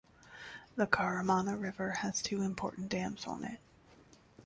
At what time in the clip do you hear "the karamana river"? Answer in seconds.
0.77-1.91